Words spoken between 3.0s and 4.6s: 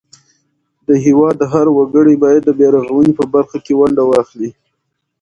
په برخه کې ونډه واخلي.